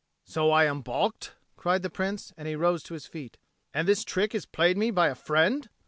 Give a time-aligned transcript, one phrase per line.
[0.25, 3.37] "So I am baulked?" cried the Prince, and he rose to his feet.
[3.71, 5.69] "And this trick is played me by a friend!"